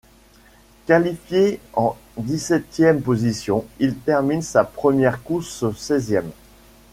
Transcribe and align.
Qualifié 0.87 1.59
en 1.73 1.95
dix-septième 2.17 3.03
position, 3.03 3.65
il 3.79 3.95
termine 3.95 4.41
sa 4.41 4.63
première 4.63 5.21
course 5.21 5.63
seizième. 5.77 6.31